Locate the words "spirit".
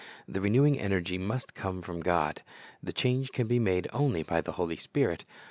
4.77-5.25